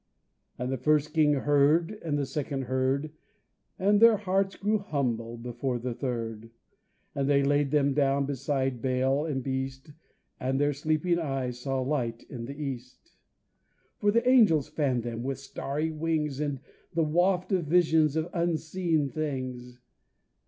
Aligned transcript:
And 0.57 0.71
the 0.71 0.79
first 0.79 1.13
king 1.13 1.33
heard 1.33 1.91
and 2.03 2.17
the 2.17 2.25
second 2.25 2.63
heard 2.63 3.11
And 3.77 3.99
their 4.01 4.17
hearts 4.17 4.55
grew 4.55 4.79
humble 4.79 5.37
before 5.37 5.77
the 5.77 5.93
third. 5.93 6.49
And 7.13 7.29
they 7.29 7.43
laid 7.43 7.69
them 7.69 7.93
down 7.93 8.25
beside 8.25 8.81
bale 8.81 9.25
and 9.25 9.43
beast 9.43 9.91
and 10.39 10.59
their 10.59 10.73
sleeping 10.73 11.19
eyes 11.19 11.59
saw 11.59 11.81
light 11.81 12.23
in 12.31 12.45
the 12.45 12.59
East. 12.59 13.13
For 13.99 14.09
the 14.09 14.27
Angels 14.27 14.69
fanned 14.69 15.03
them 15.03 15.21
with 15.21 15.37
starry 15.37 15.91
wings 15.91 16.39
And 16.39 16.61
the 16.91 17.03
waft 17.03 17.51
of 17.51 17.65
visions 17.65 18.15
of 18.15 18.27
unseen 18.33 19.07
things. 19.07 19.79